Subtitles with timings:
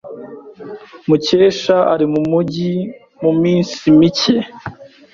[1.07, 2.71] Mukesha ari mumujyi
[3.21, 4.35] muminsi mike.